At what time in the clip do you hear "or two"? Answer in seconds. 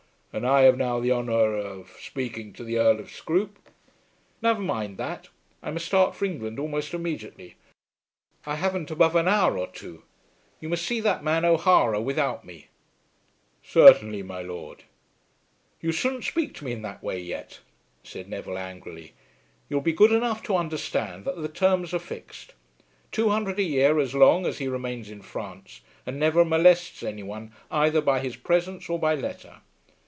9.57-10.03